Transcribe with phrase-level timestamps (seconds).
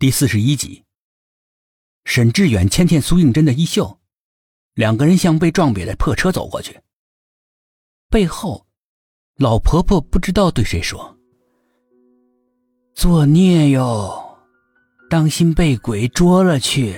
[0.00, 0.84] 第四十一集，
[2.04, 3.98] 沈志远牵牵苏应真的衣袖，
[4.74, 6.80] 两个人向被撞瘪的破车走过去。
[8.08, 8.64] 背后，
[9.38, 11.18] 老婆婆不知道对谁说
[12.94, 14.38] ：“作孽哟，
[15.10, 16.96] 当心被鬼捉了去。”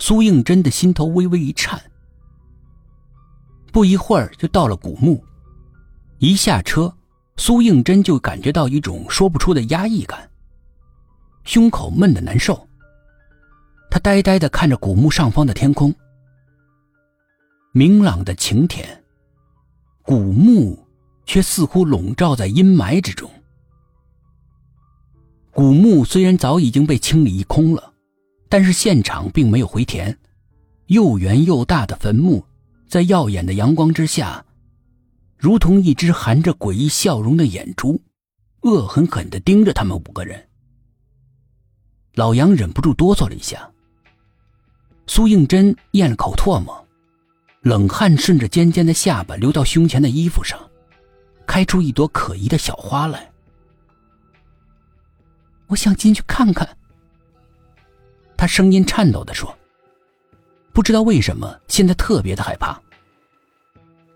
[0.00, 1.78] 苏应真的心头微微一颤。
[3.70, 5.22] 不一会儿就到了古墓，
[6.20, 6.96] 一下车，
[7.36, 10.26] 苏应真就感觉到一种说不出的压抑感。
[11.44, 12.68] 胸口闷得难受，
[13.90, 15.94] 他呆呆的看着古墓上方的天空，
[17.72, 19.02] 明朗的晴天，
[20.02, 20.78] 古墓
[21.26, 23.30] 却似乎笼罩在阴霾之中。
[25.50, 27.92] 古墓虽然早已经被清理一空了，
[28.48, 30.16] 但是现场并没有回填，
[30.86, 32.44] 又圆又大的坟墓，
[32.88, 34.44] 在耀眼的阳光之下，
[35.36, 38.00] 如同一只含着诡异笑容的眼珠，
[38.62, 40.48] 恶狠狠地盯着他们五个人。
[42.14, 43.68] 老杨忍不住哆嗦了一下。
[45.06, 46.86] 苏应真咽了口唾沫，
[47.62, 50.58] 冷汗顺着尖尖的下巴流到胸前的衣服上，
[51.46, 53.30] 开出一朵可疑的小花来。
[55.66, 56.68] 我想进去看看。
[58.36, 59.56] 他声音颤抖的说
[60.72, 62.80] ：“不知道为什么，现在特别的害怕。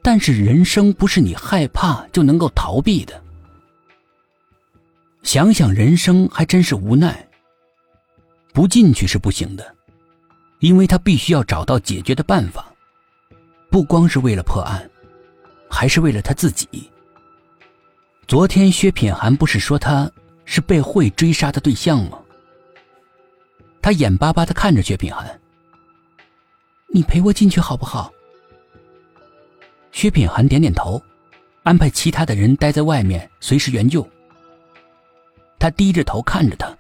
[0.03, 3.23] 但是人生不是你害怕就能够逃避的。
[5.23, 7.26] 想想人生，还真是无奈。”
[8.57, 9.75] 不进去是不行的，
[10.61, 12.73] 因为他必须要找到解决的办法，
[13.69, 14.91] 不光是为了破案，
[15.69, 16.91] 还是为了他自己。
[18.27, 20.11] 昨天薛品涵不是说他
[20.47, 22.19] 是被会追杀的对象吗？
[23.83, 25.39] 他眼巴巴的看着薛品涵
[26.89, 28.11] ：“你陪我进去好不好？”
[29.93, 30.99] 薛品涵点点头，
[31.63, 34.09] 安排其他的人待在外面，随时援救。
[35.59, 36.75] 他低着头看着他。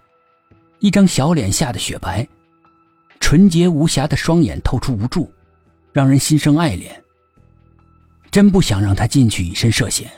[0.78, 2.26] 一张小脸吓得雪白，
[3.20, 5.32] 纯洁无瑕的双眼透出无助，
[5.92, 6.90] 让人心生爱怜。
[8.30, 10.10] 真不想让他进去以身涉险，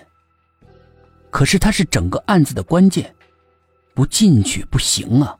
[1.30, 3.14] 可是他是整个案子的关键，
[3.94, 5.38] 不进去不行啊。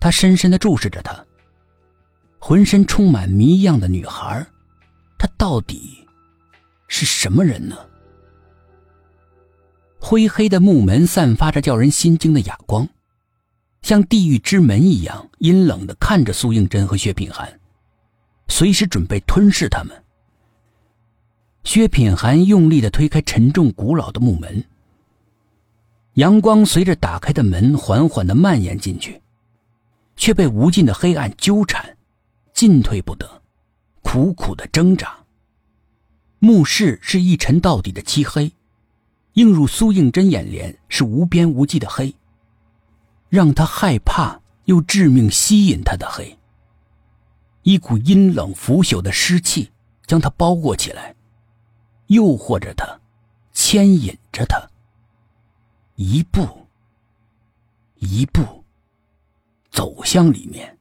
[0.00, 1.24] 他深深的注视着他，
[2.40, 4.44] 浑身充满谜样的女孩，
[5.16, 6.04] 她到底
[6.88, 7.76] 是什么人呢？
[10.00, 12.88] 灰黑的木门散发着叫人心惊的哑光。
[13.82, 17.60] 像地狱之门一样阴冷的看着苏应真和薛品涵，
[18.48, 20.02] 随时准备吞噬他们。
[21.64, 24.64] 薛品涵用力的推开沉重古老的木门，
[26.14, 29.20] 阳光随着打开的门缓缓的蔓延进去，
[30.16, 31.96] 却被无尽的黑暗纠缠，
[32.52, 33.42] 进退不得，
[34.02, 35.16] 苦苦的挣扎。
[36.38, 38.50] 墓室是一沉到底的漆黑，
[39.34, 42.12] 映入苏应真眼帘是无边无际的黑。
[43.32, 46.38] 让他害怕又致命吸引他的黑。
[47.62, 49.70] 一股阴冷腐朽的湿气
[50.06, 51.14] 将他包裹起来，
[52.08, 53.00] 诱惑着他，
[53.54, 54.60] 牵引着他。
[55.94, 56.46] 一步，
[58.00, 58.62] 一步，
[59.70, 60.78] 走向里面。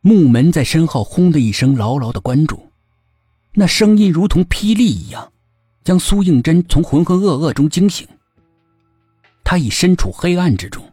[0.00, 2.70] 木门在身后轰的一声牢牢的关住，
[3.54, 5.32] 那声音如同霹雳一样，
[5.82, 8.06] 将苏应真从浑浑噩噩中惊醒。
[9.46, 10.83] 他已身处黑暗之中，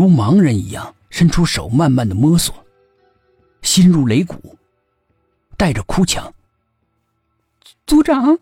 [0.00, 2.54] 如盲人一样伸出手，慢慢的摸索，
[3.60, 4.56] 心如擂鼓，
[5.58, 6.32] 带着哭腔
[7.86, 8.38] ：“组长，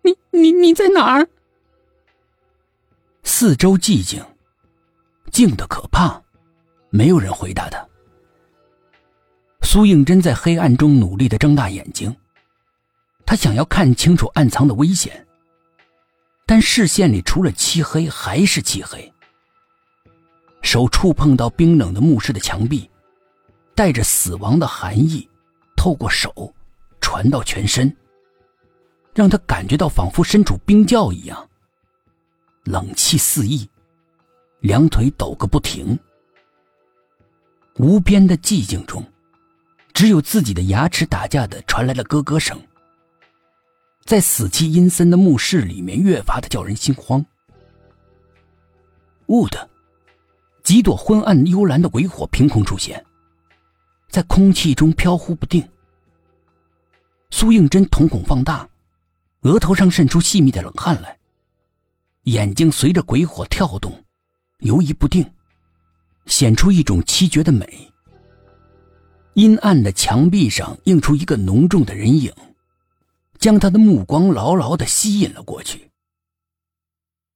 [0.00, 1.28] 你你你在哪儿？”
[3.24, 4.24] 四周寂静，
[5.30, 6.18] 静的可怕，
[6.88, 7.86] 没有人回答他。
[9.60, 12.16] 苏应真在黑暗中努力的睁大眼睛，
[13.26, 15.26] 他想要看清楚暗藏的危险。
[16.46, 19.12] 但视线里除了漆黑还是漆黑。
[20.66, 22.90] 手触碰到冰冷的墓室的墙壁，
[23.72, 25.26] 带着死亡的寒意，
[25.76, 26.52] 透过手
[27.00, 27.96] 传到全身，
[29.14, 31.48] 让他感觉到仿佛身处冰窖一样，
[32.64, 33.70] 冷气四溢，
[34.58, 35.96] 两腿抖个不停。
[37.76, 39.04] 无边的寂静中，
[39.94, 42.60] 只有自己的牙齿打架的传来了咯咯声。
[44.04, 47.24] 在死气阴森的墓室里面，越发的叫人心慌。
[49.26, 49.70] 兀的，
[50.66, 53.00] 几朵昏暗幽蓝的鬼火凭空出现，
[54.08, 55.64] 在空气中飘忽不定。
[57.30, 58.68] 苏应真瞳孔放大，
[59.42, 61.16] 额头上渗出细密的冷汗来，
[62.24, 64.04] 眼睛随着鬼火跳动，
[64.58, 65.24] 游移不定，
[66.26, 67.88] 显出一种凄绝的美。
[69.34, 72.32] 阴暗的墙壁上映出一个浓重的人影。
[73.38, 75.88] 将他的目光牢牢的吸引了过去。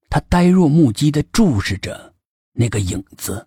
[0.08, 2.12] 他呆若木鸡的注视着
[2.52, 3.46] 那个影子。